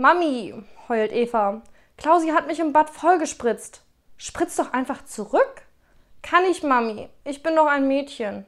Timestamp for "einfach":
4.72-5.04